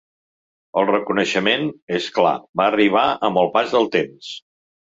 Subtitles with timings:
[0.81, 1.69] El reconeixement,
[1.99, 4.33] és clar, va arribar amb el pas del temps.